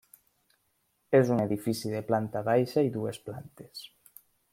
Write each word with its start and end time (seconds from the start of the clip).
És 1.17 1.29
un 1.35 1.41
edifici 1.43 1.91
de 1.97 2.01
planta 2.07 2.43
baixa 2.47 2.85
i 2.87 2.91
dues 2.97 3.21
plantes. 3.29 3.85